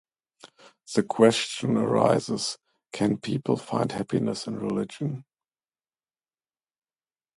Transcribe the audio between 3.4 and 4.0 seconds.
find